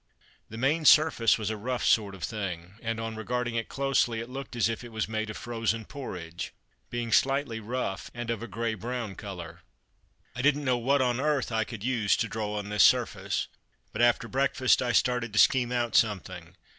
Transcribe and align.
The 0.49 0.57
main 0.57 0.83
surface 0.83 1.37
was 1.37 1.51
a 1.51 1.55
rough 1.57 1.85
sort 1.85 2.15
of 2.15 2.23
thing, 2.23 2.79
and, 2.81 2.99
on 2.99 3.15
regarding 3.15 3.53
it 3.53 3.69
closely, 3.69 4.19
it 4.19 4.31
looked 4.31 4.55
as 4.55 4.67
if 4.67 4.83
it 4.83 4.91
was 4.91 5.07
made 5.07 5.29
of 5.29 5.37
frozen 5.37 5.85
porridge, 5.85 6.55
being 6.89 7.11
slightly 7.11 7.59
rough, 7.59 8.09
and 8.11 8.31
of 8.31 8.41
a 8.41 8.47
grey 8.47 8.73
brown 8.73 9.13
colour. 9.13 9.61
I 10.35 10.41
didn't 10.41 10.65
know 10.65 10.79
what 10.79 11.03
on 11.03 11.19
earth 11.19 11.51
I 11.51 11.65
could 11.65 11.83
use 11.83 12.17
to 12.17 12.27
draw 12.27 12.57
on 12.57 12.69
this 12.69 12.81
surface, 12.83 13.47
but 13.93 14.01
after 14.01 14.27
breakfast 14.27 14.81
I 14.81 14.91
started 14.91 15.33
to 15.33 15.37
scheme 15.37 15.71
out 15.71 15.95
something. 15.95 16.55